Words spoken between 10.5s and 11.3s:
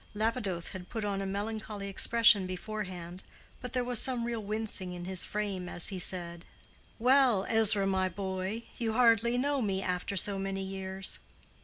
years."